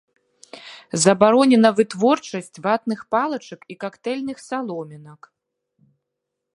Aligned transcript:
Забаронена 1.03 1.69
вытворчасць 1.81 2.61
ватных 2.65 2.99
палачак 3.17 3.59
і 3.75 3.79
кактэйльных 3.85 4.37
саломінак. 4.49 5.21